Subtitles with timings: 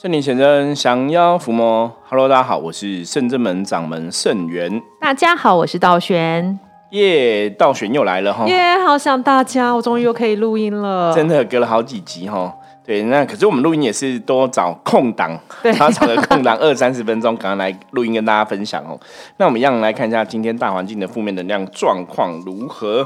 [0.00, 1.92] 圣灵显真，降妖伏魔。
[2.08, 4.80] Hello，大家好，我是圣真门掌门圣元。
[5.00, 6.56] 大家好，我是道玄。
[6.90, 8.46] 耶，道玄又来了哈。
[8.46, 11.12] 耶，好想大家，我终于又可以录音了。
[11.12, 12.54] 真的隔了好几集哈。
[12.86, 18.96] 对，那可是我们录音也是多找空档，对，找个空档二三十分钟，赶快来录音跟大家分享哦。
[19.38, 23.04] 那我们一样来看一下今天大环境的负面能量状况如何。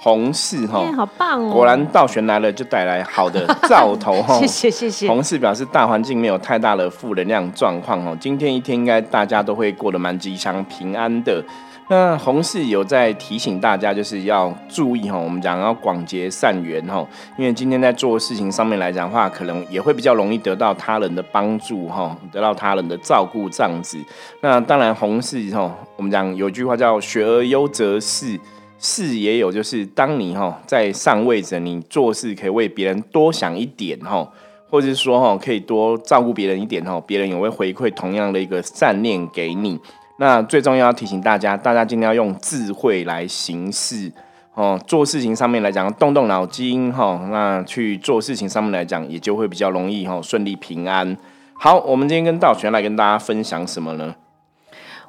[0.00, 1.52] 红四哈，好棒哦！
[1.52, 4.38] 果然道玄来了就带来好的兆头 哈。
[4.38, 5.08] 谢谢谢谢。
[5.08, 11.44] 红四表示大环境没有太大的负能量状况哦，今天一天应该大家都会过得蛮吉祥平安的。
[11.90, 17.04] 那红四有在提醒大家，就是要注意哈，我们讲要广结善缘哈，
[17.36, 23.98] 因为今天在做事情上面来讲的话，可能也会比较容易得到他人的帮助哈，得到他人的照顾这样子。
[24.42, 28.38] 那当然红四哈，我们讲有句话叫“学而优则仕”。
[28.78, 34.30] 事也有，就是当你哈在上位者，你做事可以为别人多想一点哈，
[34.70, 39.78] 或者是说哈可以多照顾别人一点哈，别人也会回馈同样的一个善念给你。
[40.18, 44.12] 那最重要要提醒大家，大家今天要用智慧来行事
[44.54, 51.16] 哦，做事情上面来讲动动脑筋哈，那去做事情上面来讲也就会比较容易哈，顺利平安。
[51.54, 54.14] 好，我们今天跟道玄来跟大家分享什么呢？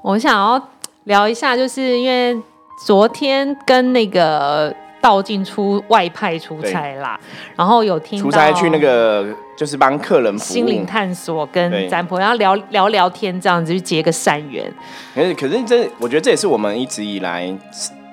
[0.02, 0.70] 我想要
[1.04, 2.42] 聊一下，就是因为。
[2.85, 7.19] 昨天跟那个道静出外派出差啦，
[7.55, 14.71] 然后有听出差去那个就是帮客人心灵探索跟占卜，然后聊聊聊天这样子去结个善缘。
[15.13, 17.53] 可是可是这我觉得这也是我们一直以来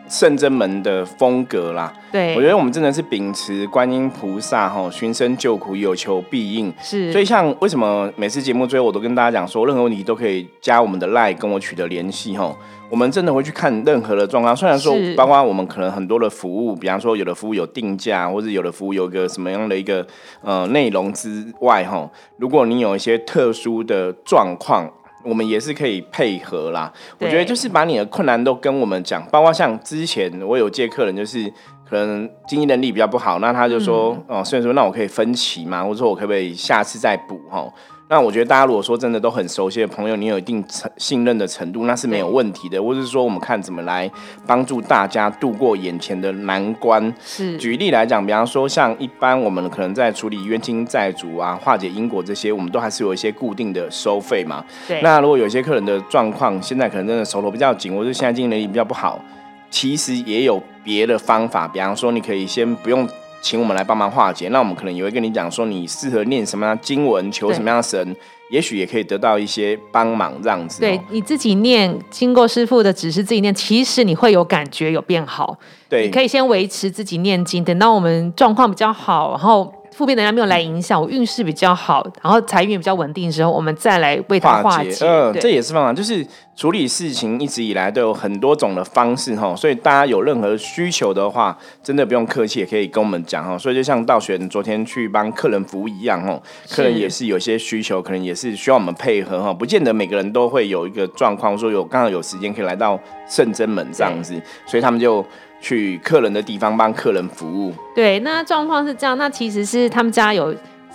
[0.08, 1.92] 圣真门的风格啦。
[2.12, 6.72] 对，我觉得我们真的是秉持观音菩萨哈寻声救苦有求必应。
[6.80, 12.56] 是，所以像为什么每次节目最后我都跟大家讲说，任何问题都可以加我们的 line 跟我取得联系哈。
[12.88, 20.06] 我们真的会去看任何的状况，虽然说，包括我们可能很多的服务，比方说有的服务有定价，或者有的服务有个什么样的一个
[20.40, 24.88] 呃内容之外，哈，如果你有一些特殊的状况，
[25.22, 26.92] 我们也是可以配合啦。
[27.18, 31.52] 我觉得就是把你的困难都跟我们讲，包括像之前我有接客人，就是
[31.88, 37.66] 可能经济能力比较不好，那他就说，哦，所以说那我可以分期嘛，或者说我可不可以下次再补，哈。
[38.08, 42.80] 那我觉得大家如果说真的都很熟悉的朋友，你有一定程信任的程度，那是没有问题的。
[42.80, 44.08] 或者是说，我们看怎么来
[44.46, 47.12] 帮助大家度过眼前的难关。
[47.20, 54.64] 是，举例来讲，比方说像一般我们可能在处理冤亲债主啊、化解因果这些，我们都还是有一些固定的收费嘛。
[54.86, 55.02] 对。
[55.02, 59.20] 那如果有些客人的状况现在可能真的手头比较紧，或者现在经济能力比较不好，
[59.68, 61.66] 其实也有别的方法。
[61.66, 63.08] 比方说，你可以先不用。
[63.46, 68.16] 请我们来帮忙化解，那我们可能也会跟你讲说，你适合念什么样经文，求什么样的神，
[68.50, 70.80] 也许也可以得到一些帮忙这样子。
[70.80, 75.56] 对，你自己念，经过师傅的指示自己念，其实你会有感觉，有变好。
[75.88, 79.72] 对，你可以先维持自己念经，等到我们状况比较好，然后。
[79.96, 84.94] 负面能量没有来影响我运势比较好，然后财运也比较稳定的时候，我们再来为它化解。
[85.00, 86.24] 嗯，这也是方法，就是
[86.54, 93.56] 处理事情一直以来都有很多种的方式哈，所以大家有任何需求的话，真的不用客气，也可以跟我们讲哈。
[93.56, 96.38] 所以就像道玄昨天去帮客人服务一样哈，
[96.70, 105.24] 客人也是有些需求，可能也是需要我们配合哈，不见得每个人都会有一个状况，说有刚好有时间可以来到圣真门这样子，所以他们就。
[105.60, 107.74] 去客人的地方帮客人服务。
[107.94, 110.54] 对，那状况是这样，那其实是他们家有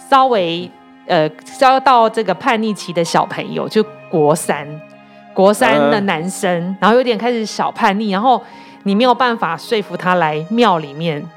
[0.10, 0.70] 稍微
[1.08, 1.28] 呃，
[1.60, 4.68] 遭到这个叛逆期的小朋友，就国三，
[5.34, 8.42] 国三的男生，然后有点开始小叛逆，然后
[8.84, 11.28] 你没有办法说服他来庙里面。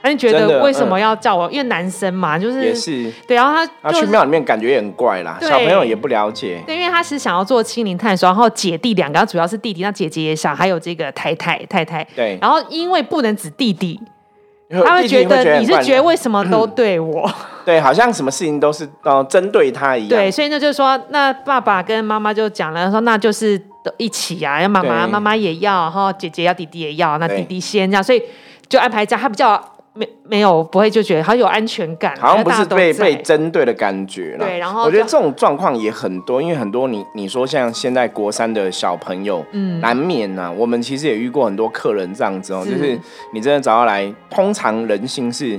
[0.00, 1.50] 他就觉得为什么要叫我？
[1.50, 3.36] 因为男生嘛，就是也是对。
[3.36, 6.62] 然后他他去庙里面感觉也很怪啦，小朋友也不了解。
[6.66, 12.06] 对，因为他是想要做心灵探索，然后姐弟两个，主要是弟弟，那姐姐也想，还有这个太太太太。
[12.14, 12.38] 对。
[12.40, 14.00] 然后因为不能指弟弟，
[14.84, 17.28] 他会觉得你是觉得为什么都对我？
[17.64, 20.10] 对，好像什么事情都是呃针对他一样。
[20.10, 23.60] 对，所以那就是说，那爸爸跟妈妈就讲了，说那就是
[23.96, 28.22] 一起啊，要妈妈妈妈也要，然后姐姐要弟弟也要，那弟弟先这样，所以
[28.68, 29.60] 就安排这样，他比较。
[29.98, 34.46] 没没有不会就觉得好有安全感，好像不是被被针对的感觉了。
[34.46, 40.52] 对，然后我觉得这种状况也很多，因为很多你你说像现在国三的小朋友，嗯，难免呐。
[40.56, 42.96] 我们其实也遇过很多客人这样子哦，就是
[43.32, 45.58] 你真的找他来，通常人性是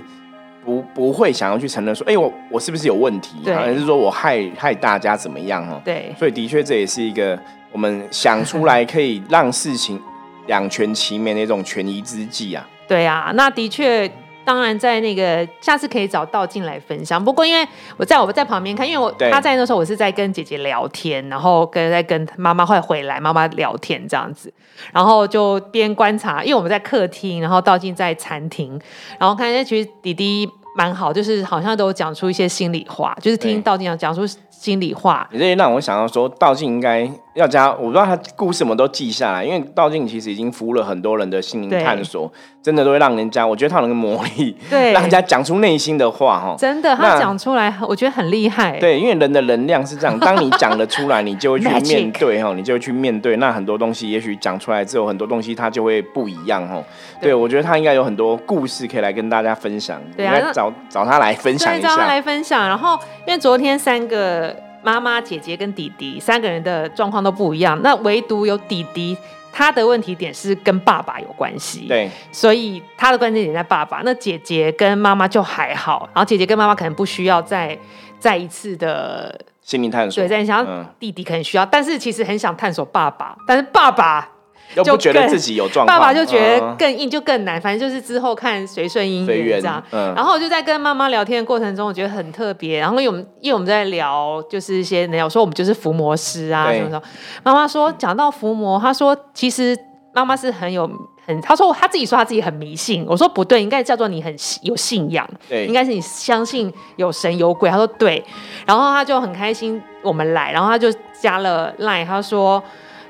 [0.63, 5.81] 不不会想要去承认说，哎，我我是不是有问题，还是说我害害大家怎么样哦？
[5.84, 7.38] 对，所以的确这也是一个
[7.74, 10.00] 我们想出来可以让事情
[10.48, 12.66] 两全其美的一种权宜之计啊。
[12.88, 14.10] 对啊，那的确。
[14.45, 17.24] 当然，在那个下次可以找道静来分享。
[17.24, 24.51] 不过，因为我在我在旁边看，因为我他在那时候，我是在跟姐姐聊天，然后跟在跟妈妈会回来，妈妈聊天这样子，
[24.91, 28.80] 然后就边观察，因为我们在客厅，然后道静在餐厅，
[29.19, 34.25] 然后看见其实弟弟蛮好，就是好像都讲出一些心里话，就是听道静讲讲出
[34.60, 35.26] 心里话。
[35.32, 42.30] 你这也让我想到说，道静应该要加，我不知道他故事什么都记下来，因为道静其实已经服务了很多人的心灵探索，
[42.62, 46.56] 真的都会让人家，我觉得他有那个魔力，对 让人家讲出内心的话哈。
[46.58, 48.78] 真的，他讲出来，我觉得很厉害。
[48.80, 53.38] 对，因为人的能量是这样，当你讲了出来，你就会去 面对哈，你就会去面对。
[53.38, 56.84] 那很多东西，也许讲出来之后，很多东西它就会不一样哈。
[57.22, 60.02] 对，我觉得他应该有很多故事可以来跟大家分享。
[60.18, 62.08] 对找找他来分享对，一找他下。
[62.08, 62.68] 来分享。
[62.68, 64.49] 然后，因为昨天三个
[64.89, 69.15] 妈妈、姐姐跟弟弟三个人的状况都不一样，那唯独有弟弟，
[69.51, 74.01] 他的问题点是跟爸爸有关系。，对，所以他的关键点在爸爸。
[74.03, 77.77] 那姐姐跟妈妈就还好，然后姐姐跟妈妈可能不需要再
[78.18, 84.38] 再一次的心灵探索对，，再想嗯弟弟可能需要，但是其实很想探索爸爸，但是爸爸就
[84.75, 87.60] 又不觉得更自己有状况，爸爸就觉得嗯更硬，就更难。
[87.60, 89.83] 反正就是之后看随顺姻随缘缘这样。
[89.92, 92.80] 嗯然后我就在跟妈妈聊天的过程中，我觉得很特别。
[92.80, 97.01] 然后因为我们因为我们在聊，就是一些聊说我们就是伏魔师啊什么什么。
[97.44, 99.77] 妈妈说讲到伏魔，她说其实
[100.13, 100.89] 妈妈是很有
[101.25, 103.06] 很，她说她自己说她自己很迷信。
[103.07, 105.27] 我说不对，应该叫做你很有信仰。
[105.48, 107.69] 对应该是你相信有神有鬼。
[107.69, 108.24] 他说对，
[108.65, 112.62] 然后他就很开心我们来，然后他就加了 line，他说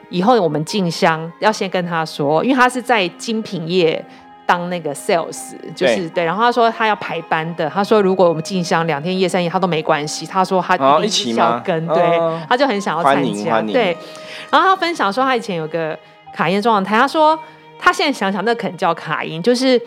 [0.09, 4.03] 以后我们进香要先跟他说，因为他是在精品业。
[4.49, 13.95] 当那个 sales 就是对然后他说他要排班的，他说如果我们进香两天夜三夜他都没关系，他说他一起要跟，对，哦他就很想要参加，对。
[14.49, 15.95] 然后他分享说他以前有个
[16.33, 17.37] 卡因状态，他说
[17.77, 19.79] 他现在想想那可能叫卡因，就是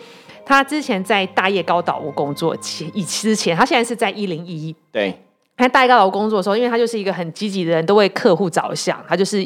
[0.45, 4.73] 他之前在大业高岛屋工作前以之前，他现在是在一零一。
[4.93, 5.13] 对
[5.57, 9.45] 他在大业高岛屋工作的时候，因为他就是一个很积极的人，都为客户着想，他就是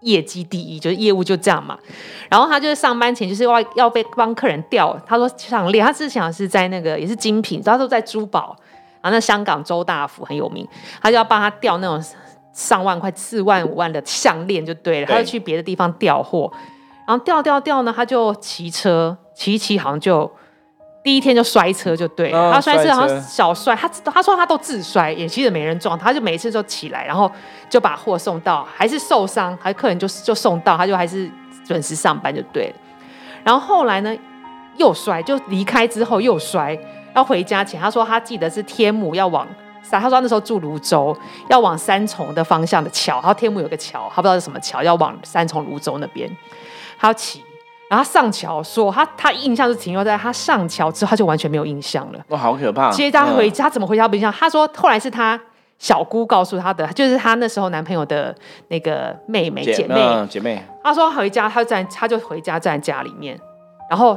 [0.00, 1.78] 业绩第一，就是业务就这样嘛。
[2.28, 8.56] 然后他就是上班前就是要要被帮客人调，他说项链，他之前是在那个也是精品，他都在珠宝，
[9.00, 10.66] 然后那香港周大福很有名，
[11.02, 12.02] 他就要帮他调那种
[12.52, 16.52] 上万块、四万、五万的项链就对了，他就去别的地方调货，
[17.06, 20.30] 然后调调调呢，他就骑车骑一骑，好像就。
[21.02, 27.30] 第一天就摔车就对了，嗯他摔车好摔车像小摔，他他说他都自摔，也其实没人撞他，就每一次都起来，然后
[27.70, 31.30] 就把货送到，还是受伤，还客人就就送到，他就还是
[31.64, 32.74] 准时上班就对了。
[33.42, 34.14] 然后后来呢，
[34.76, 36.78] 又摔，就离开之后又摔，
[37.14, 39.46] 要回家前，他说他记得是天母要往
[39.82, 41.16] 三，他说他那时候住泸州，
[41.48, 46.30] 要往三重的方向的桥，然后天母有个桥，他不知道是什么桥，要往三重泸州那边，
[46.98, 47.42] 他要骑。
[47.90, 52.20] 然后他上桥说他他印象是停留在他上桥之后他就完全没有印象了。
[52.28, 52.88] 哇，好可怕！
[52.92, 54.32] 接他回嗯家，他怎么回家不印象？
[54.32, 55.38] 他说后来是他
[55.76, 58.32] 小姑告诉他的，就是他那时候男朋友的
[58.68, 59.96] 那个妹妹姐妹。
[59.96, 63.36] 嗯姐妹，他说回家，他在他就回家站在家里面，
[63.90, 64.12] 然后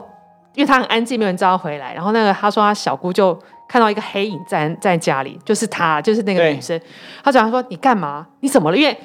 [0.53, 1.95] 因为他很安静，没有人知道他回来。
[1.95, 3.35] 然后那个他说他小姑就
[3.67, 6.79] 看到一个黑影站在家里，就是他，就是那个女生。
[7.23, 8.27] 他讲他说你干嘛？
[8.41, 8.77] 你怎么了？
[8.77, 8.95] 因为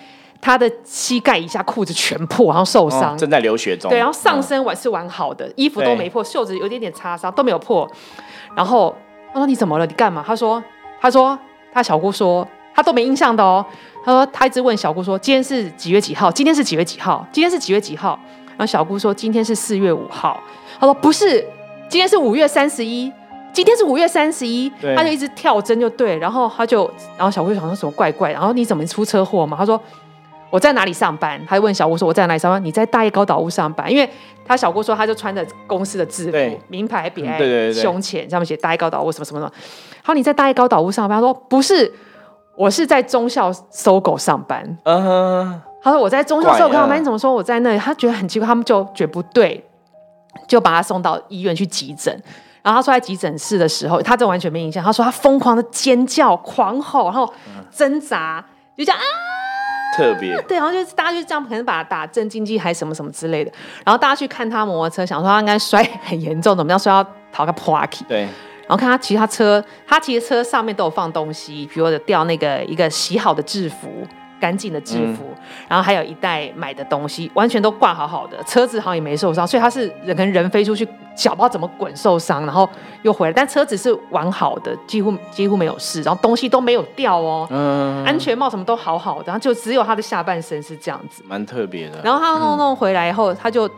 [0.41, 3.15] 他的膝盖以下裤子全破，然后受伤。
[3.15, 3.91] 哦正在流血中。
[3.91, 7.91] 对，然后上嗯身完是完好的，衣服都没破，袖子有一点点擦伤都没有破。
[8.55, 8.95] 然后
[9.33, 9.87] 他说你怎么了？
[9.87, 10.25] 你干嘛？
[10.27, 10.63] 他说
[11.01, 11.39] 他说
[11.73, 13.65] 他小姑说他都没印象的哦。
[14.05, 16.31] 他说他一直问小姑说今天是几月几号？
[16.31, 17.27] 今天是几月几号？
[17.33, 18.19] 今天是几月几号？
[18.51, 20.41] 然后小姑说今天是四月五号。
[20.81, 21.45] 他说不是，
[21.89, 23.13] 今天是五月三十一。
[23.51, 29.57] 今天是五月三十一，他就一直跳针就对，然后他就，然后小姑就想说什么怪怪，然后你怎么出车祸嘛？
[29.57, 29.81] 他说
[30.51, 31.41] 我在哪里上班？
[31.47, 32.65] 他就问小姑说我在哪里上班？
[32.65, 34.09] 你在大叶高岛屋上班，因为
[34.47, 39.53] 他小姑说他就穿着公司的制服，名牌别胸前，上面写大叶高岛屋什么什么什么。
[40.03, 41.17] 他说你在大叶高岛屋上班？
[41.17, 41.93] 他说不是，
[42.57, 44.79] 我是在中校搜狗上班。
[45.83, 47.79] 他说我在中校搜狗上班，你怎么说我在那里？
[47.79, 49.65] 他觉得很奇怪，他们就觉得不对，
[50.49, 52.13] 就把他送到医院去急诊。
[52.63, 54.83] 然后他说在急诊室的时候，他这完全没印象。
[54.83, 57.33] 他说他疯狂的尖叫、狂吼，然后
[57.71, 58.45] 挣扎，
[58.77, 59.07] 就这样啊，
[59.99, 63.53] 特别对，然后就是大家就这样，可能把他打镇静剂还是什么什么之类的。
[63.85, 74.07] 然后大家去看他摩托车，想说他应该摔很严重，怎么样摔到逃个 p a r k 对，然后看他骑他车，他骑的车上面都有放东西，比如有掉那个一个洗好的制服，
[74.41, 75.25] 干净的制服，
[75.69, 82.69] 然后还有一袋买的东西，完全都挂好好的，车子好像也没受伤，所以他是人跟人飞出去，脚不知道怎么滚受伤，然后
[83.03, 91.23] 又回来，但车子是完好的，几乎几乎没有事，然后东西都没有掉哦，嗯，安全帽什么都好好的，然后就只有他的下半身是这样子。
[91.27, 92.01] 蛮特别的。
[92.03, 93.69] 然后他弄弄回来以后，他就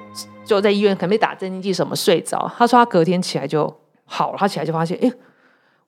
[0.45, 2.51] 就在医院可能被打镇静剂什么睡着。
[2.57, 3.73] 他说他隔天起来就
[4.05, 5.11] 好了，他起来就发现，哎，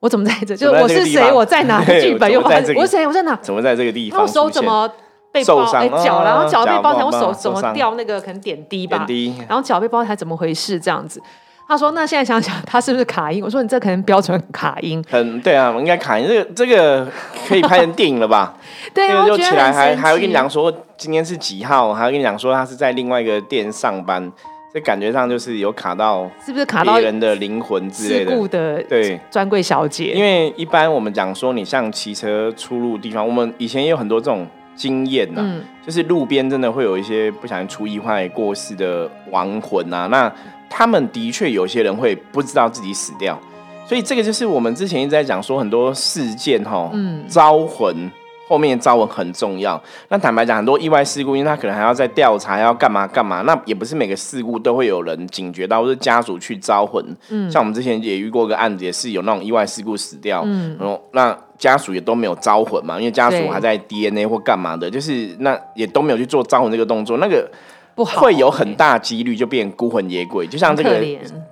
[0.02, 0.56] 我怎么在这？
[0.56, 1.30] 就是我是谁？
[1.32, 1.82] 我在哪？
[1.87, 3.06] 对剧本又发生，我谁？
[3.06, 3.38] 我在哪？
[3.40, 4.35] 怎么在这个地方出现？
[4.35, 4.88] 手怎么
[5.30, 5.62] 被包？
[5.73, 9.06] 哎，脚，然后啊脚被包起来，我手怎么掉那个可能点滴吧点？
[9.06, 9.35] 滴？
[9.49, 10.80] 然后脚被包起来怎么回事？
[10.80, 11.23] 这样子。
[11.68, 15.02] 他说：“那现在想想，他是不是卡音？”我说：“你这可能标准卡音。
[15.09, 16.26] 很对啊，应该卡音。
[16.28, 17.06] 这个这个
[17.49, 18.54] 可以拍成电影了吧？
[18.92, 24.30] 对，这个就起来还很还会跟你讲说今天是几号，还会跟你讲说他是在另外一个店上班，
[24.73, 28.83] 这感觉上就是有卡到是不是卡到别人的灵魂之类事的。
[28.85, 30.12] 对，专柜小姐？
[30.14, 40.33] 因为一般我们讲说，你像骑车出入地方，我们以前也有很多这种经验呐、嗯，就是路边真的会有一些不小心出意外过世的亡魂啊，那
[40.71, 43.38] 他们的确有些人会不知道自己死掉，
[43.87, 48.11] 所以这个就是我们之前一直在讲说很多事件哈，嗯招魂。
[48.52, 49.82] 后面的招魂很重要。
[50.09, 53.40] 那坦白讲，很多意外事故，因为他可能还要再调查，要干嘛干嘛。
[53.42, 57.02] 那也不是每个事故都会有人警觉到，或者家属去招魂。
[57.30, 67.50] 嗯像我们之前也遇过个案子，也是有那种意外事故死掉，嗯然后那家属也都没有招魂嘛，因为家属对还在 DNA 或干嘛的，就是那也都没有去做招魂这个动作，那个
[67.94, 71.00] 不好，会有很大几率就变孤魂野鬼，就像这个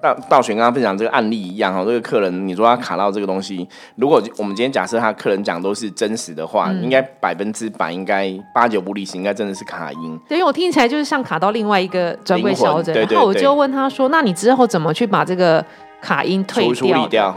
[0.03, 3.67] 道道玄刚刚分享这个案例一样哈，这个客人你说他卡到这个东西，
[3.97, 6.81] 如果我们今天假设他客人讲都是真实的话，嗯。
[6.83, 10.19] 应该百分之百应该八九不离十，应该真的是卡音。
[10.29, 15.65] 对，因为我听起来就是像卡到另外一个专柜小姐，然后我就问他说：“那你之后怎么去把这个
[16.01, 17.37] 卡音退处处掉的？”理掉，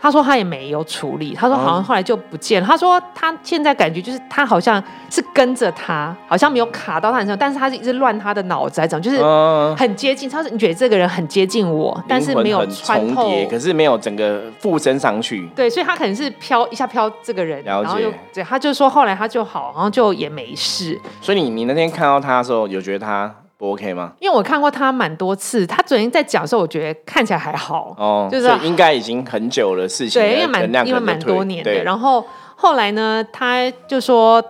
[0.00, 2.66] 他说他也没有处理，他说哦好像后来就不见了。
[2.68, 10.28] 他说他现在感觉就是他好像是跟着他，好像没有卡到他身上，但是他是一直乱他的脑子，怎么，就是嗯，很接近。
[10.28, 15.48] 他说你觉得这个人很接近我，但是没有穿透重叠，可是没有整个附身上去。
[15.56, 21.00] 对，所以他可能是飘一下飘这个人，然后就对，他就说后来他就好，然后就也没事。
[21.20, 24.12] 所以你你那天看到他的时候，有觉得他不 OK 吗？
[24.20, 31.82] 因为我看过他蛮多次，他昨天在讲的时候，我觉得看起来还好，哦，就是应该已经很久的事情了，对，因为蛮因为蛮多年的。
[31.82, 34.42] 然后后来呢，他就说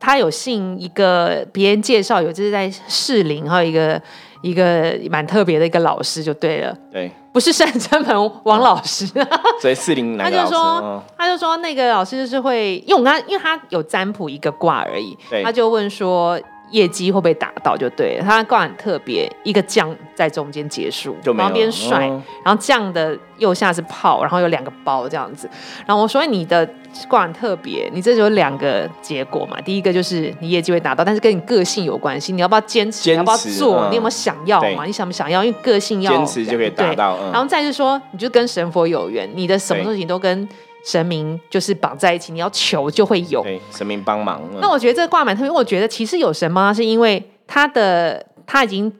[0.00, 4.00] 他有信一个别人介绍，有就是在士林，还有一个
[4.40, 9.06] 一个蛮特别的一个老师，就对了，对，不是圣真门王老师。
[9.60, 10.30] 所以四零哪他？
[10.30, 16.38] 就说嗯，他就说那个老师就是会，因为我跟他，因为他有占卜一个卦而已对，他就问说
[16.74, 18.24] 业绩会不会达到就对了。
[18.24, 25.48] 他挂很特别，一个将在中间结束，旁边甩，嗯然后将的右下是炮，然后有两个包这样子。
[25.86, 26.68] 然后我说哎你的
[27.08, 29.60] 挂很特别，你这就有两个结果嘛。
[29.60, 33.04] 第一个就是你业绩会达到，但是跟你个性有关系，你要不要坚持？
[33.04, 33.86] 坚持你要不要做？
[33.86, 34.84] 嗯你有没有想要嘛？
[34.84, 35.44] 你想不想要？
[35.44, 37.16] 因为个性要坚持就可以达到。
[37.22, 40.48] 嗯然后再是说，你就跟神佛有缘，你的什么对事情都跟
[40.84, 43.42] 神明就是绑在一起，你要求就会有。
[43.42, 44.40] 对，神明帮忙。
[44.52, 48.92] 嗯那我觉得这个挂满特别，因为我觉得其实有神帮他，是因为他的他已经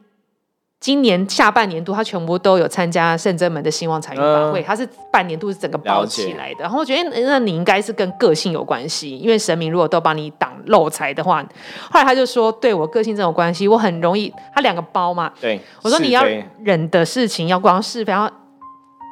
[0.81, 6.61] 今年下半年度他全部都有参加圣真门的兴旺财运法会，嗯他是半年度是整个包起来的。
[6.61, 11.43] 然后我觉得那你应该是跟个性有关系，因为神明如果都帮你挡漏财的话，
[11.91, 16.25] 后来他就说对我个性这种关系，我很容易他两个包嘛，对，我说你要
[16.63, 18.31] 忍的事情要光是非，然后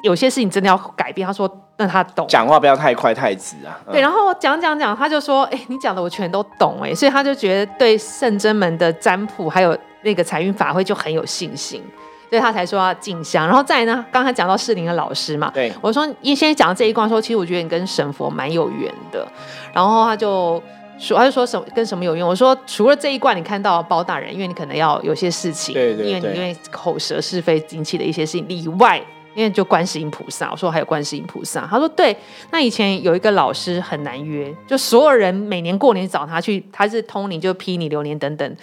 [0.03, 1.25] 有些事情真的要改变。
[1.25, 2.27] 他说那他懂。
[2.27, 3.79] 讲话不要太快太直啊。
[3.87, 11.83] 嗯对，然后我讲讲讲，他就说：“哎、你讲的我全都懂哎。”所以他就觉得对圣真门的占卜还有那个财运法会就很有信心，
[12.29, 13.47] 所以他才说要进香。
[13.47, 19.27] 然后再呢，刚才讲到适龄的老师嘛，对，我说一先讲到这一卦说，其实我觉得你跟神佛蛮有缘的。
[19.73, 20.61] 然后他就
[20.99, 22.25] 说，他就说什么跟什么有缘？
[22.25, 29.01] 我说除了这一卦你看到包大人，因为你可能要有些事情，对对对因为你因为口舌是非引起的一些事情以外。
[29.35, 32.15] 因为就观世音菩萨，我说还有观世音菩萨，他说对。
[32.51, 38.55] 那以前有一个老师很难约，就所有人每年过年找他去，他是通灵就批你流年等等，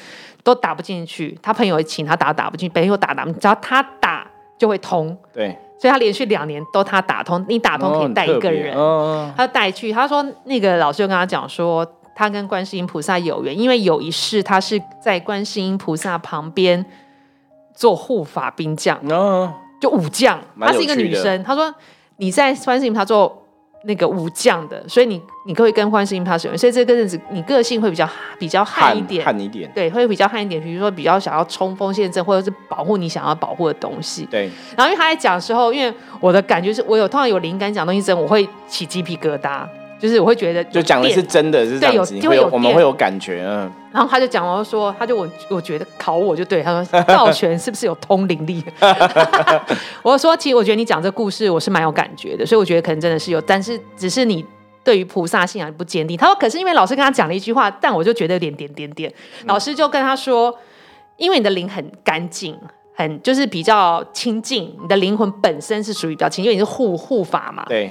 [0.42, 1.36] 都打不进去。
[1.42, 5.16] 他朋友请他打打不进，朋友打打不进，只要他打就会通。
[5.32, 9.92] 对，所以他连续两年都他打通，你打通可以带一个人，哦他就带去。
[9.92, 16.84] 他说那个老师就跟他讲说，他跟观世音菩萨有缘，因为有一世他是在观世音菩萨旁边
[17.74, 18.98] 做护法兵将，
[19.80, 21.42] 就武将，她是一个女生。
[21.42, 21.74] 她说
[22.18, 23.36] 你在观世音她做
[23.84, 28.06] 那个武将的，所以你你可以跟观世音菩萨有缘，所以这个日子你个性会比较
[28.38, 29.24] 比较悍一点。
[29.24, 29.70] 悍一点。
[29.74, 34.26] 对，会比较悍一点，比如说比较想要冲锋陷阵，或者是保护你想要保护的东西。
[34.30, 39.66] 对，然后因为她在讲的时候，因为我的感觉是我有通常有灵感讲东西真，我会起鸡皮疙瘩，
[40.00, 41.22] 就是我会觉得就讲的是。
[41.22, 48.64] 真的，是这样子，对有就会有我们会有感觉，嗯，然后他就讲，我就说，他就我我觉得考我就对，他说道玄是不是有通灵力？
[50.02, 54.44] 我说其实我觉得你讲这故事我是蛮有感觉的，所以我觉得可能真的是有，但是只是你。
[54.82, 59.12] 对于菩萨信仰不坚定，他说：“可是因为老师跟他讲了一句话，但我就觉得有点点点点。
[59.44, 60.58] 老师就跟他说，
[61.18, 62.58] 因为你的灵很干净，
[62.94, 67.90] 很就是比较清净，你的灵魂本身是属于比较清，因为你是护护法嘛，对，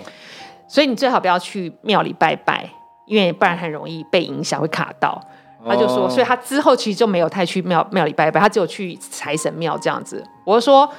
[0.70, 2.70] 所以你最好不要去庙里拜拜，
[3.08, 5.22] 因为不然很容易被影响，会卡到。
[5.68, 10.24] 他就说，哦所以他之后其实就没有太去庙庙里拜拜，他只有去财神庙这样子。
[10.46, 10.90] 我就说，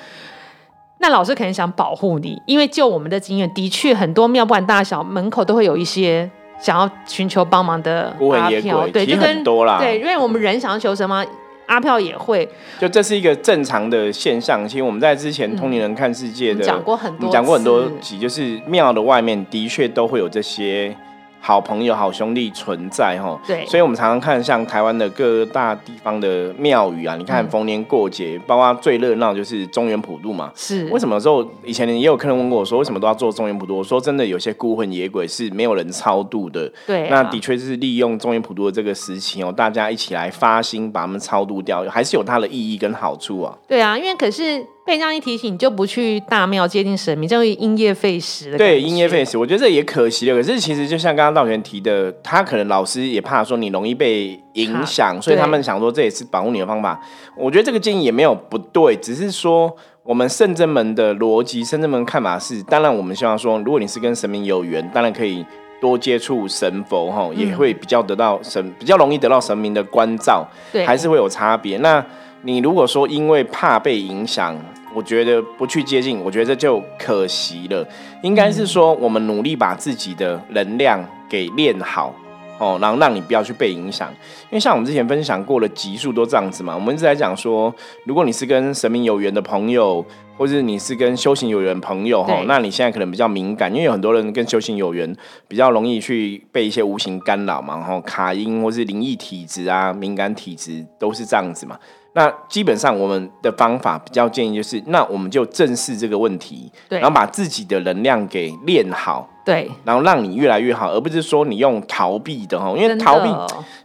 [0.98, 9.42] 那老师可能想保护你，因为就我们的经验，的确很多庙不管大小，门口都会有一些想要寻求帮忙的阿飘，对，就跟。
[9.42, 11.24] 对，因为我们人想要求神嘛，
[11.70, 12.46] 阿票也会
[12.80, 14.66] 就这是一个正常的现象。
[14.68, 20.94] 其实我们在之前《通灵人看世界》的嗯讲过很多我们讲过很多集，就是庙的外面的确都会有这些
[21.40, 23.40] 好朋友、好兄弟存在哈。
[23.46, 30.52] 对所以我们常常看像台湾的各大地方的庙宇啊，你看嗯逢年过节，包括最热闹就是中原普渡嘛。
[30.54, 33.78] 是为什么有时候以前也有客人问过我说，为什么都要做中原普渡？
[33.78, 36.70] 我说真的，有些孤魂野鬼是没有人超度的。
[36.86, 43.56] 对、啊，那的确是利用中原普渡的这个时期哦，大家一起来发心把他们超度掉，还是有它的意义跟好处啊。
[43.66, 48.58] 对啊，因为可是被这样一提醒，你就不去大庙接近神明，这样会因噎废食的。
[48.58, 49.24] 对，因噎废。
[49.24, 50.34] 食，我觉得这也可惜了。
[50.36, 57.00] 可是其实就像刚刚道玄提的，他可能老师也怕说你容易被影响，所以他们想说这也是保护你的方法。
[57.36, 65.46] 我觉得这个建议也没有不对，只是说我们圣真门的逻辑、圣真门看法是，当然我们希望说，如果你是跟神明有缘，当然可以
[65.80, 70.44] 多接触神佛哈，也会比较得到神，比较容易得到神明的关照。
[70.72, 71.76] 对，还是会有差别。
[71.78, 72.04] 那
[72.42, 74.58] 你如果说因为怕被影响，
[74.94, 77.86] 我觉得不去接近，我觉得这就可惜了。
[78.22, 82.14] 应该是说，我们努力把自己的能量给练好。
[82.58, 86.74] 哦，然后让你不要去被影响，因为像我们之前分享过的集数都这样子嘛。
[86.74, 90.04] 我们一直在讲说，如果你是跟神明有缘的朋友，
[90.36, 95.16] 或者你是跟修行有缘朋友哈对，那你现在可能比较敏感，因为有很多人跟修行有缘，
[95.48, 101.78] 比较容易去被一些无形干扰嘛，然后卡音或是灵异体质啊、敏感体质都是这样子嘛。
[102.12, 106.98] 那基本上我们的方法比较建议就是，那我们就正视这个问题，对。
[106.98, 113.28] 然后把自己的能量给练好，对，然后让你越来越好，而不是说你用逃避的哈，因为逃避，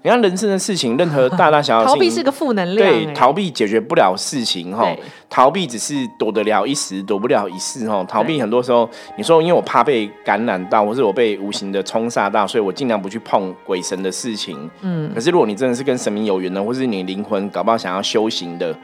[0.04, 4.86] 你看人生的事情，任何大大小小的， 逃避是个负能量、对哎逃避解决不了事情哈，
[5.30, 8.04] 逃避只是躲得了一时，躲不了一世哈。
[8.04, 14.70] 逃避很多时候，你说因为我怕被感染到，或是我被无形的冲煞到，所以我尽量不去碰鬼神的事情。
[14.82, 18.76] 嗯，可是如果你真的是跟神明有缘的，或是你灵魂搞不好想要修行的，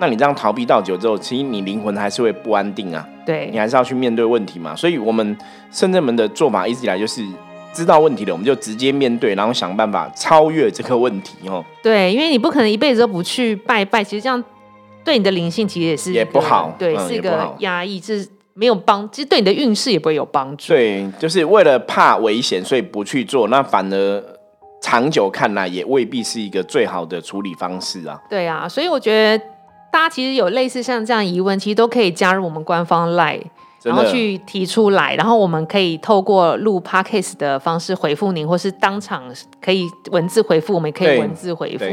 [0.00, 3.06] 那你这样逃避到久之后，其实你灵魂还是会不安定啊。
[3.26, 4.74] 对你还是要去面对问题嘛。
[4.74, 5.36] 所以，我们
[5.70, 7.24] 圣正门的做法一直以来就是
[7.72, 11.64] 知道问题了，我们就直接面对，然后想办法超越这个问题哦。
[11.82, 14.42] 对，因为你不可能一辈子都不去拜拜，其实这样
[15.04, 20.68] 对你的灵性其实也是也不好对，嗯是一个压抑，是没有帮，其实对你的运势也不会有帮助。
[20.68, 24.24] 对，就是为了怕危险，所以不去做，那反而
[24.80, 28.18] 长久看来也未必是一个最好的处理方式啊。
[28.30, 29.44] 对啊，所以我觉得
[29.90, 33.42] 大家其实有类似像这样疑问，其实都可以加入我们官方 Line，
[33.82, 39.24] 然后去提出来，然后我们可以透过录 Podcast 的方式回复您，或是当场
[39.60, 41.84] 可以文字回复，我们也可以文字回复。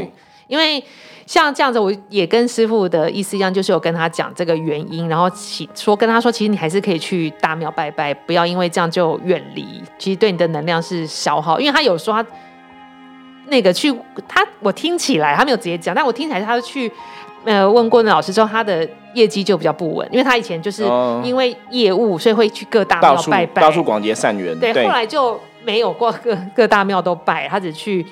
[0.48, 0.80] 因为
[1.26, 11.58] 像这样子，我也跟师傅的意思一样，就是有跟他讲这个原因，然后其说跟他说，其实你还是可以去大庙拜拜，不要因为这样就远离，其实对你的能量是消耗。
[11.58, 12.24] 因为他有说他
[13.48, 13.92] 那个去
[14.28, 16.88] 他，我听起来他没有直接讲，但我听起来他去
[17.46, 24.58] 呃问过那老师之后，他的业绩就比较不稳，因为他以前就是哦因为业务，所以会去各大到处庙拜拜，到处广结善缘。
[24.60, 28.04] 对，后来就没有过各各大庙都拜，他只去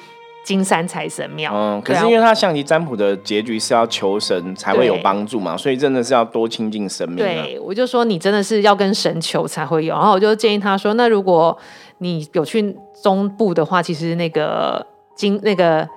[0.44, 1.52] 金山财神庙。
[1.54, 7.26] 嗯，可对啊是因为他象棋占卜的结局是要求神才会有对帮助嘛，所以真的是要多亲近神明啊。
[7.26, 11.56] 对，我就说你真的是要跟神求才会有，然后我就建议他说，那如果
[11.98, 14.84] 你有去中部的话，其实那个
[15.16, 15.88] 金那个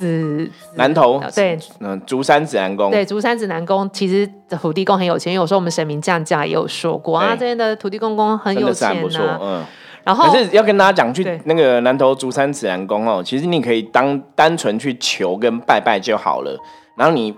[0.00, 9.62] 紫南投呃对嗯，竹山指南宫，对，竹山指南宫其实土地公很有钱，因为有时候我们神明降价也有说过啊，这边的土地公公很有真的是还钱不错，嗯。
[10.02, 16.58] 然后可是要跟大家讲，去那个南投竹山指南宫哦，其实你可以当单纯去求跟拜拜就好了。
[16.96, 17.34] 然后你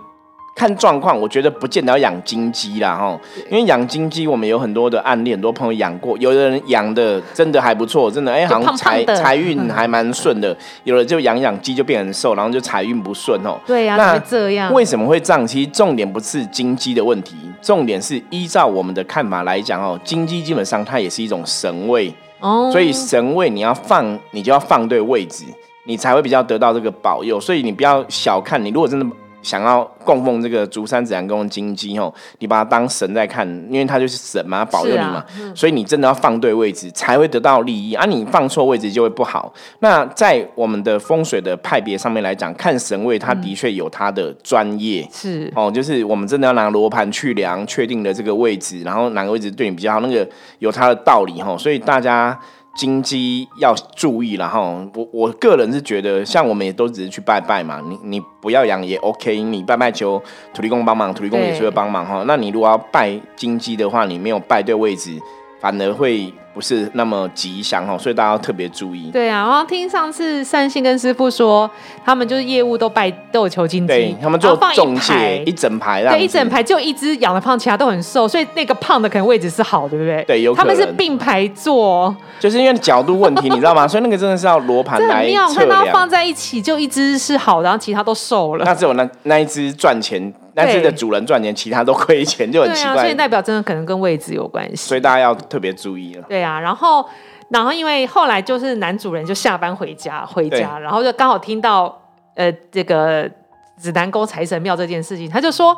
[0.55, 10.55] 看状况，我觉得不见得要养金鸡啦哈，因为养金鸡我们有很多的案例，很多朋友养过，有的人养的真的还不错，真的哎，好像财的财运还蛮顺的。
[10.83, 13.59] 有的就养养鸡就变很瘦，然后就财运不顺哦。
[13.65, 14.71] 对呀、那这样？
[14.71, 15.45] 为什么会这样？
[15.45, 22.13] 其实重点不是金鸡的问题，重点是依照我们的看法来讲哦，金鸡基本上它也是一种神位。
[22.39, 25.45] 哦，所以神位你要放，你就要放对位置，
[25.85, 27.39] 你才会比较得到这个保佑。
[27.39, 29.05] 所以你不要小看你，如果真的
[29.43, 35.23] 想要供奉这个竹山子阳宫的金鸡吼，你把它当神在看，因为它就是神嘛，保佑你嘛。
[35.53, 38.05] 所以你真的要放对位置，才会得到利益啊！
[38.05, 39.53] 你放错位置就会不好。
[39.79, 45.07] 那在我们的风水的派别上面来讲，看神位，它的确有它的专业。
[45.11, 50.27] 是哦，就是我们真的要拿罗盘去量，确定了这个位置，然后哪个位置对你比较好，那个
[50.59, 52.39] 有它的道理哈、所以大家
[52.75, 54.59] 金鸡要注意了哈。
[54.95, 60.21] 我我个人是觉得，像我们也都只是去拜拜嘛，你你不要养也 OK，你拜拜求
[60.53, 62.23] 土地公帮忙，土地公也是会帮忙哈。
[62.25, 65.19] 那你如果要拜金鸡的话，你没有拜对位置。
[65.63, 69.09] 反而会不是那么吉祥哦，所以大家要特别注意。
[69.13, 71.71] 对啊，然后听上次善信跟师傅说，
[72.03, 80.21] 他们就是业务都拜都有求金鸡，他们做中介一整排，对，一整排就一只养的胖，其他都很瘦，所以那个胖的可能位置是好，对不对？
[80.25, 83.87] 对，有他们是并排坐，就是因为角度问题，你知道吗？
[83.87, 85.87] 所以那个真的是要罗盘来测量。
[85.93, 88.65] 放在一起就一只是好，然后其他都瘦了。
[88.65, 90.33] 那只有那那一只赚钱。
[90.55, 93.03] 那只的主人赚钱，其他都亏钱，就很奇怪。
[93.03, 94.87] 所以代表真的可能跟位置有关系。
[94.87, 96.25] 所以大家要特别注意了。
[96.29, 97.07] 对啊，然后，
[97.49, 102.01] 然后因为后来就是男主人就下班回家，回家，然后就刚好听到
[102.35, 103.29] 呃这个
[103.77, 105.75] 紫南宫财神庙这件事情，他就说：“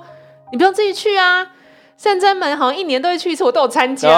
[0.51, 1.47] 你不用自己去啊。”
[1.97, 4.09] 圣真门好像一年都会去一次，我都有参加。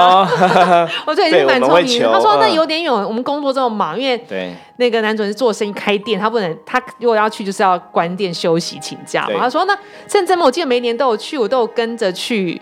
[1.06, 2.02] 我这也是蛮聪明。
[2.02, 9.36] 他说那有点远，我们工作这么忙，因为那个男主人是做生意开店，他不能他如果要去就是要关店休息请假嘛。
[9.40, 12.60] 他说那圣真门我记得每年都有去，我都有跟着去，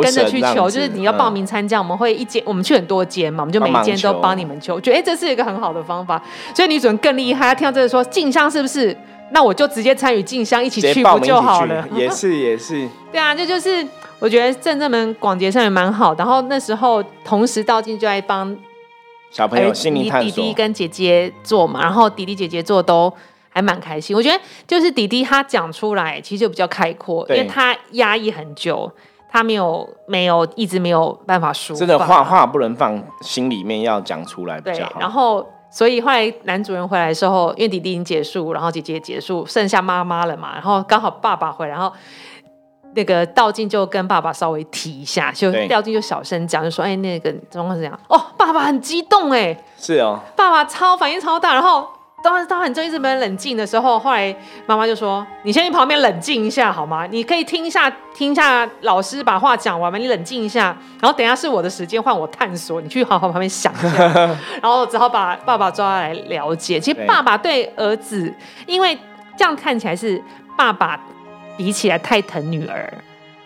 [0.00, 4.74] 跟着去求，就是你要报名参加，我们会一间我们去很多间嘛，我们就每一间都帮你们求。
[4.74, 6.20] 我觉得哎这是一个很好的方法，
[6.54, 7.48] 所以女主人更厉害。
[7.48, 8.96] 她听到这个说静香是不是？
[9.32, 11.86] 那我就直接参与静香一起去不就好了？
[11.94, 12.88] 也是也是。
[13.12, 13.86] 对啊，这就是。
[14.18, 18.56] 我觉得正正门广结上也蛮好，然后那时候同时道静就在帮
[19.30, 23.12] 小朋友心灵探索，弟弟跟姐姐做嘛，然后弟弟姐姐做都
[23.50, 24.16] 还蛮开心。
[24.16, 28.90] 我觉得就是弟弟他讲出来其实就比较开阔，因为他压抑很久，
[29.30, 34.98] 他没有没有一直没有办法说，真的话话不能放心里面，要讲出来比较好。
[34.98, 41.94] 然后所以后来男主人回来的时候，因为弟弟已经结束，然后姐姐结束，剩下妈妈了嘛，然后刚好爸爸回来，然后。
[42.96, 51.52] 那个道静就跟爸爸稍微提一下，就道静就小声讲，就说：“哎，那个状况是这样。”哦，爸爸很激动，哎，是哦，爸爸超反应超大。
[51.52, 51.86] 然后
[52.22, 57.06] 当时他很正一直没冷静的时候，后来妈妈就说：“你先去旁边冷静一下好吗？
[57.06, 59.98] 你可以听一下，听一下老师把话讲完吗？
[59.98, 64.08] 你冷静一下，然后等下是我的时间，换我探索，你去好好旁边想一下。
[64.62, 66.80] 然后只好把爸爸抓来了解。
[66.80, 68.34] 其实爸爸对儿子，
[68.66, 68.98] 因为
[69.36, 70.20] 这样看起来是
[70.56, 70.98] 爸爸。”
[71.56, 72.92] 比起来太疼女儿，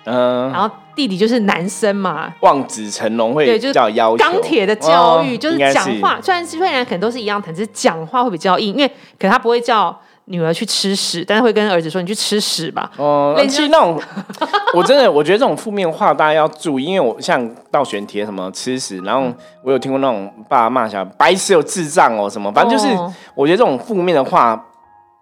[0.05, 4.16] 嗯，然后弟弟就是男生嘛，望子成龙会比较要求。
[4.16, 9.96] 钢铁的教育，就是讲话虽然虽然可能都是一样疼，只是讲话会比较硬，因为可能他不会叫
[10.27, 12.90] 女儿去吃屎，但是会跟儿子说你去吃屎吧。
[12.96, 14.01] 哦， 其实那种
[14.75, 22.88] 我真的我觉得这种负面话大家要注意，因为我像倒悬贴什么吃屎，然后我有听过那种爸爸骂小孩白痴有智障哦什么，反正就是
[23.35, 24.66] 我觉得这种负面的话。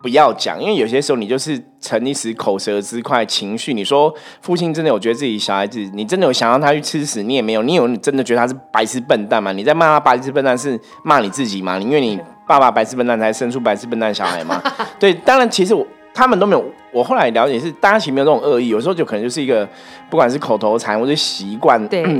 [0.00, 3.74] 不要讲，因为有些时候你就是逞一时口舌之快，情绪。
[3.74, 9.50] 你说父亲真的有觉得自己小孩子，你真的有想让他去吃屎，你也没有，你有你真的觉得他是白痴笨蛋吗？
[9.50, 11.76] 你在骂他白痴笨蛋是骂你自己吗？
[11.78, 14.62] 因为你爸爸白痴笨蛋才生出白痴笨蛋小孩吗？
[15.00, 15.84] 对，当然其实我
[16.14, 16.64] 他们都没有。
[16.92, 19.68] 我后来了解是，大家其实没有这种恶意，有时候就可能就是一个
[20.08, 21.78] 不管是口头禅或者习惯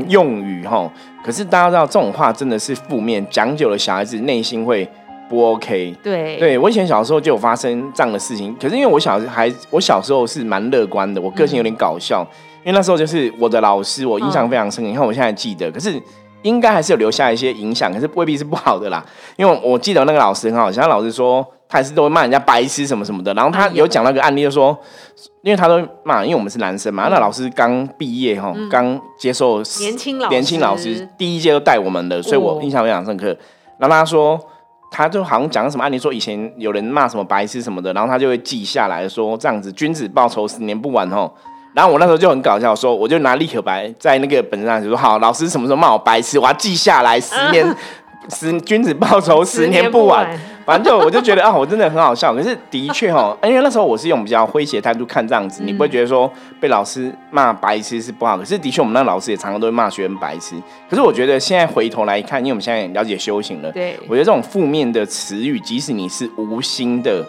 [0.09, 0.91] 用语哈。
[1.25, 4.91] 可是大家知道这种话真的是负面，讲久了小孩子内心会。
[5.29, 12.27] 不 OK，对，对我以前小时候就有发生这样的事情，可是因为我小孩，我小时候是蛮乐观的，我个性有点搞笑，
[12.65, 14.89] 因为那时候就是我的老师，我印象非常深刻。
[14.89, 16.01] 你看我现在记得，可是
[16.43, 19.05] 应该还是有留下一些影响，可是未必是不好的啦。
[19.37, 23.35] 因为我记得那个老师很好，像老师说他还是都会骂人家白痴什么什么的。
[23.35, 24.77] 然后他有讲那个案例，就说，
[25.43, 33.37] 因为他都骂，因为我们是男生嘛，那老师刚毕业哈，刚接受年轻老年轻老师第一届都带我们的，所以我印象非常深刻。
[33.79, 34.41] 然后他说。
[34.91, 41.31] 他就好像讲什么案例，说以前有人骂什么白痴什么的，然后他就会记下来说这样子，君子报仇十年不晚哦。
[41.75, 47.77] 然后我那时候就很搞笑，说我就拿立可白在那个本子上就说，好，老师什么时候骂我白痴，我要记下来，十年。
[48.29, 50.39] 十 君子报仇，十年不晚。
[50.69, 52.35] 反正就我就觉得啊，我真的很好笑。
[52.35, 58.37] 可是的确哈，因为那时候我是用比较诙谐态度看这样子，你不会觉得说被老师骂白痴是不好。
[58.37, 60.55] 可是的确，我们那老师也常常都会骂学生白痴。
[60.91, 67.25] 可是我觉得现在回头来看，因为我们现在了解修行了，对我觉得这种负面的词语，即使你是无心的，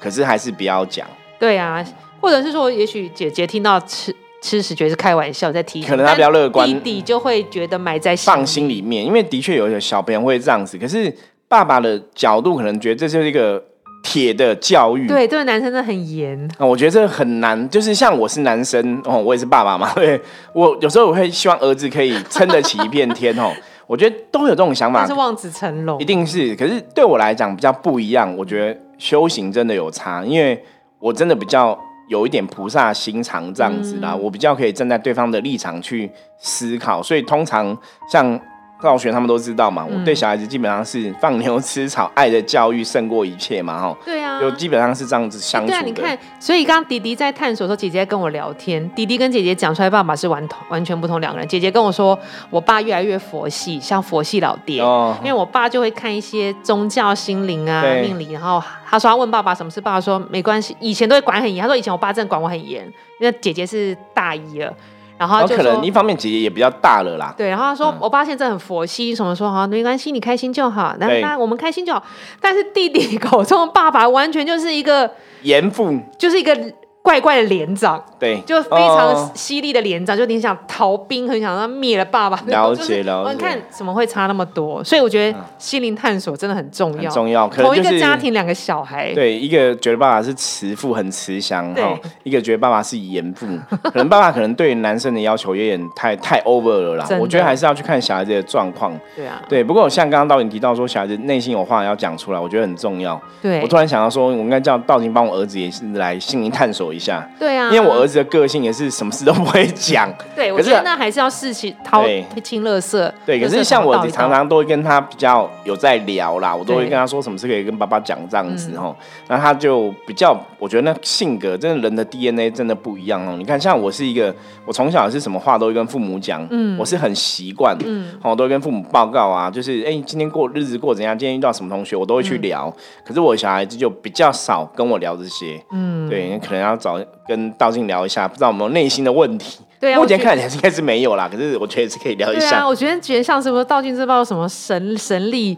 [0.00, 1.06] 可是还是不要讲。
[1.38, 1.84] 对啊，
[2.20, 4.12] 或者是说，也许姐姐听到吃。
[4.42, 10.76] 吃屎觉得是开玩笑在提，可能他比较乐观，弟弟就会觉得埋在放心里面，因为的确有些小朋友会这样子。
[10.76, 11.10] 可是
[11.46, 13.62] 爸爸的角度可能觉得这就是一个
[14.02, 16.36] 铁的教育，对，这个男生真的很严。
[16.58, 20.20] 啊，我觉得这很难，就是像我是男生哦，我也是爸爸嘛， 对，
[20.52, 23.52] 我有时候我会希望儿子可以撑得起一片天哦。
[23.86, 26.56] 我觉得都有这种想法，是望子成龙，一定是。
[26.56, 30.60] 可是对我来讲比较不一样，我觉得修行真的有差，因为
[30.98, 31.78] 我真的比较。
[32.08, 37.76] 有一点菩萨心肠这样子啦，我比较可以站在对方的立场去思考，所以通常
[38.10, 38.38] 像
[38.86, 43.96] 道学他们都知道嘛，我对小孩子基本上是放牛吃草，爱的教育胜过一切嘛，哈。
[44.04, 45.72] 对啊，就基本上是这样子相处的。
[45.72, 51.46] 对啊，你看，所以刚刚弟弟在探索的时候，姐姐跟我聊天，弟弟跟姐姐讲出来，爸爸是完完全不同两个人。
[51.48, 52.18] 姐姐跟我说，
[52.50, 54.82] 我爸越来越佛系，像佛系老爹，
[55.20, 62.84] 因为我爸就会看一些宗教、心灵啊、命理，然后他说他问爸爸什么事，爸爸说没关系，以前都会管很严，他说以前我爸真的管我很严，
[63.20, 64.74] 因为姐姐是大一了。
[65.22, 67.32] 然后就可能一方面姐姐也比较大了啦。
[67.36, 72.02] 对，然后他说我爸现在很佛系，什么说好没关系，你开心就好，那那我们开心就好。
[72.40, 75.10] 但是弟弟口中的爸爸完全就是一个
[75.42, 76.72] 严父，就是一个。
[77.02, 82.40] 怪怪的连长，对，就非常犀利的连长，就你想逃兵，很想让灭了爸爸。
[82.46, 83.32] 了解了解。
[83.32, 84.82] 你看怎么会差那么多？
[84.84, 87.10] 所以我觉得心灵探索真的很重要。
[87.10, 87.48] 重要。
[87.48, 93.48] 同一个家庭两个小孩，对，一个觉得爸爸是慈父，很慈祥哈；一个觉得爸爸是严父。
[93.82, 97.06] 可能爸爸可能对男生的要求有点太太 over 了啦。
[97.20, 98.96] 我觉得还是要去看小孩子的状况。
[99.16, 99.42] 对啊。
[99.48, 103.20] 对，不过像刚刚导演提到说，小孩子内心有话要讲出来，我觉得很重要。
[103.42, 103.60] 对。
[103.60, 107.26] 我突然想到说，我应该叫道金帮我儿子也是来心灵探索一下。
[107.38, 107.70] 对啊。
[107.72, 112.04] 因为我儿子的个性也是什么事都不会讲， 对，我觉得那还是要事情掏
[112.42, 113.12] 清乐色。
[113.24, 118.94] 对，可是像我常常都会跟他比较有在聊啦，我都会跟他说什么事可以跟爸爸讲这样子哦，
[119.28, 123.34] 那他就比较，我觉得那性格真的人的 DNA 真的不一样哦。
[123.38, 124.34] 你看，像我是一个，
[124.66, 132.72] 我从小是什么话都会跟父母讲，嗯，我是很习惯，嗯，我都会跟父母报告啊，就是哎，今天过日子过怎样，今天遇到什么同学，我都会去聊。
[133.04, 137.52] 可是我小孩子就比较少跟我聊这些，嗯，对，可能要找跟。
[137.52, 139.60] 道静聊一下，不知道有没有内心的问题。
[139.78, 141.28] 对啊，目前看起来应该是没有啦。
[141.30, 142.50] 可是我觉得是可以聊一下。
[142.50, 145.56] 对啊，我觉得觉得像是不是道静这道什么神神力？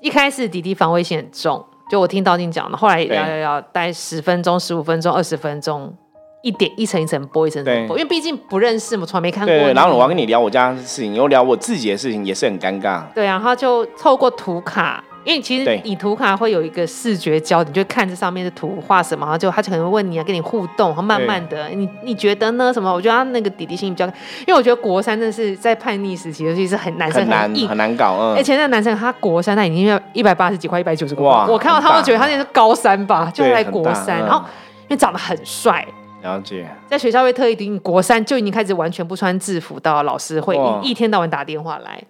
[0.00, 2.76] 一开始弟弟防卫性很重，就我听道静讲的。
[2.76, 5.92] 后来聊聊聊，待十分钟、十五分钟、二十分钟，
[6.42, 7.90] 一点一层一层剥，一层层剥。
[7.90, 9.54] 因为毕竟不认识嘛，从来没看过。
[9.54, 13.04] 然后我要跟你聊我家的事情，又聊我自己的事情，也是很尴尬。
[13.14, 15.02] 对啊，他就透过图卡。
[15.24, 22.72] 因为其实你图卡会有一个视觉焦点，就看这上面的图画什么，然后就他就可能问你啊，跟你互动，然后慢慢的，你你觉得呢？
[22.72, 22.92] 什么？
[22.92, 28.16] 我觉得他那个弟弟心比较，因为我觉得国三真的是在叛逆时期，尤其是很男生很难很难搞。
[28.18, 31.24] 嗯，而且那个男生他国三，他已经要一百八十几块，一百九十块。
[31.24, 34.38] 我看到他都觉得他那是高三吧，就在国三，然后
[34.82, 35.86] 因为长得很帅。
[36.22, 36.66] 了解。
[36.88, 42.02] 在学校会特意定国三就已经开始完全不穿制服，到老师会一一天到晚打电话来，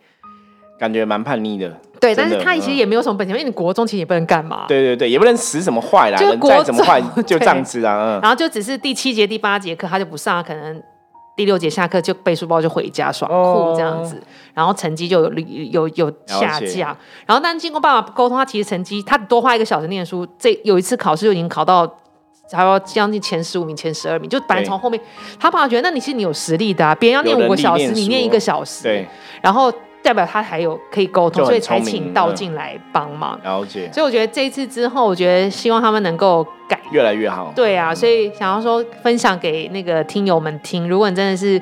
[0.78, 1.74] 感觉蛮叛逆的。
[2.02, 4.64] 对，但是他其实也没有什么本钱，因为你国中其实也不能干嘛。
[4.66, 8.18] 对对对，也不能使什么坏啦，就再怎么坏就这样子啊。
[8.20, 10.82] 然后就只是第七节、第八节课他就不上，可能
[11.36, 14.20] 第六节下课就背书包就回家耍酷这样子，
[14.52, 15.32] 然后成绩就有
[15.70, 16.96] 有有下降。
[17.24, 21.88] 然后但经过爸爸沟通，他其实成绩他多花一个小时念书，这有一次考试就已经考到
[22.50, 25.00] 还要将近前十五名、前十二名，就本来从后面
[25.38, 29.06] 他爸爸觉得那你是你有实力的啊，别人要念五个小时，你念一个小时，对，
[29.40, 29.72] 然后。
[30.02, 33.38] 代表他还有可以沟通，所以才请道静来帮忙。
[33.44, 33.88] 了解。
[33.92, 37.52] 所以我觉得这一次之后，我觉得希望他们能够改越来越好。
[37.54, 40.88] 对啊，所以想要说分享给那个听友们听。
[40.88, 41.60] 如果你真的是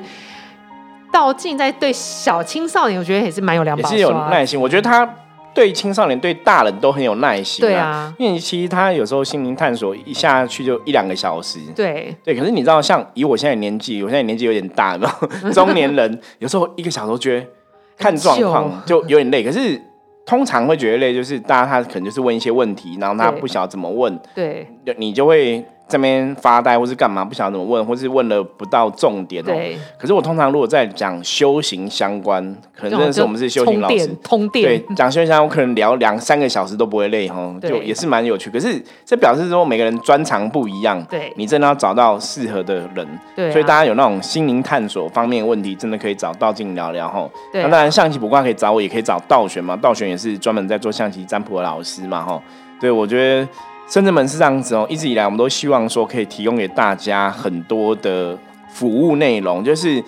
[1.11, 4.59] 道静在对小青少年，我觉得也是蛮有两把刷，也是有耐心。
[4.59, 5.07] 我觉得他
[5.53, 7.63] 对青少年、对大人都很有耐心。
[7.63, 11.59] 对啊，因为其实他有时候心灵探索一下去就一两个小时。
[11.75, 17.45] 对对，可是你知道，像以我现在年纪，我现在年纪有点大，然后 中年人有时候一个小时觉得。
[18.01, 19.81] 看状况就有点累，可是
[20.25, 25.65] 通常会觉得累，就是大家他可能就是问一些问题，然后他不晓得怎么问，对，你就会。
[25.91, 29.53] 这边发呆或是干嘛，不晓得怎么问，或是问了不到重点哦。
[29.99, 32.41] 可是我通常如果在讲修行相关，
[32.73, 34.65] 可能真的是我们是修行老师，通电。
[34.65, 38.49] 对，讲修行相关，我可能聊两三个小时都不会累哈，就也是蛮有趣。
[38.49, 43.05] 可是这表示说每个人专长不一样，对，你真的要找到适合的人。
[43.35, 47.29] 对，所以大家有那种心灵探索方面问题，真的可以找道静聊聊哈。
[47.53, 49.75] 那当然象棋卜卦可以找我，也可以找道玄嘛。
[49.75, 52.41] 道玄也是专门在做象棋占卜的老师嘛哈。
[52.79, 53.47] 对，我觉得。
[53.91, 60.01] 深圳门是这样子哦，一直以来我们都希望说可以提供给大家很多的服务内容，就是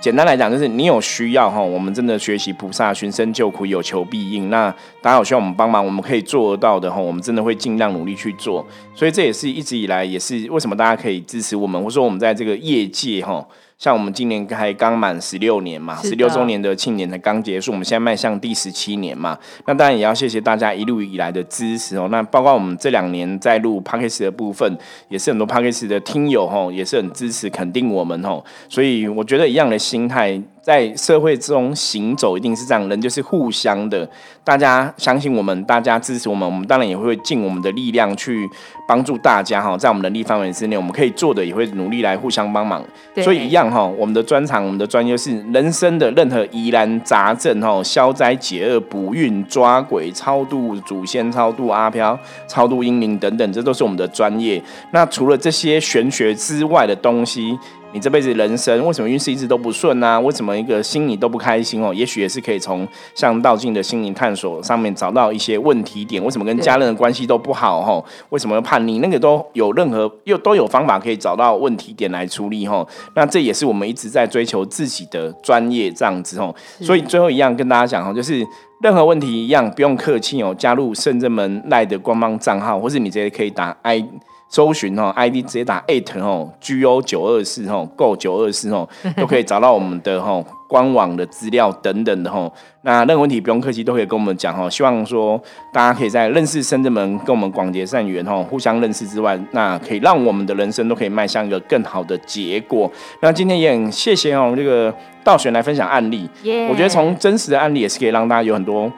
[0.00, 4.48] 简单来讲，就是你有需要哈，我们真的学习菩萨寻声救苦，有求必应。
[4.48, 8.66] 那大家有需要我们帮忙，我们可以做得到的哈，我们真的会尽量努力去做。
[8.94, 13.46] 所以这也是一直以来也是为什么大家可以支持我们，或者说我们在这个业界哈。
[13.78, 19.38] 像我们今年还刚满十六年嘛，十六周年的庆典才刚结束，我们现在迈向第十七年嘛。
[19.66, 22.08] 那当然也要谢谢大家一路以来的支持哦。
[22.10, 24.78] 那包括我们这两年在录 p a c k a g e 的部分，
[25.10, 28.42] 也是很多 p a c k a g e 的听友吼，也是很支持肯定我们吼。
[28.68, 30.42] 所以我觉得一样的心态。
[30.66, 34.08] 在社会中行走，一定是这样，人就是互相的。
[34.42, 38.50] 大家相信我们，大家支持我们，我们当然也会尽我们的力量去
[38.88, 39.76] 帮助大家哈。
[39.76, 42.84] 在我们能力范围之内，我们可以做的也会努力来互相帮忙。
[43.22, 54.60] 所以一样哈，我们的专长，我们的专业是人生的任何疑难杂症哈，消灾解厄、补运、抓鬼、超度祖先、超度阿飘、超度英灵等等，这都是我们的专业。
[54.90, 57.56] 那除了这些玄学之外的东西。
[57.96, 60.20] 你这辈子人生为什么运势一直都不顺呢？
[60.20, 61.94] 为什么一个心里都不开心哦？
[61.94, 66.22] 也许也是可以从像道静的心灵探索上面找到一些问题点。
[66.22, 67.80] 为什么跟家人的关系都不好？
[67.80, 68.98] 哦，为什么叛逆？
[68.98, 72.66] 那个都有任何又都有方法可以找到问题点来处理。
[72.66, 76.38] 哦，那这也是我们一直在追求自己的专业这样子。
[76.38, 78.46] 哦，所以最后一样跟大家讲哦，就是
[78.82, 84.06] 任何问题一样不用客气哦，加入圣正门赖的官方账号，或是你直接可以打 I。
[84.48, 92.50] 搜寻哦，ID 直接打 at 哦，go 九二四哦，go 九二四哦， 都可以找到我们的哦官网的资料等等的哦。
[92.82, 94.70] 那任何问题不用客气，都可以跟我们讲哈。
[94.70, 95.40] 希望说
[95.72, 102.90] 大家可以在认识深圳门跟我们广结善缘哈，互相认识之外，那可以让我们的人生都可以迈向一个更好的结果。
[103.20, 106.28] 那今天也很谢谢哦，这个道玄来分享案例，
[106.70, 108.90] 我觉得从真实的案例也是可以让大家有很多。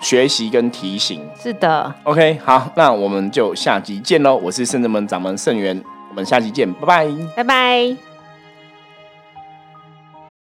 [0.00, 4.36] 学习跟提醒是的，OK，好，那我们就下集见喽！
[4.36, 8.05] 我是圣智门掌门盛元，我们下期见，拜拜，拜拜。